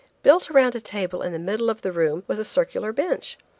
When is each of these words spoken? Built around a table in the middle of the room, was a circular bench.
Built 0.23 0.49
around 0.49 0.73
a 0.73 0.81
table 0.81 1.21
in 1.21 1.31
the 1.31 1.37
middle 1.37 1.69
of 1.69 1.83
the 1.83 1.91
room, 1.91 2.23
was 2.25 2.39
a 2.39 2.43
circular 2.43 2.91
bench. 2.91 3.37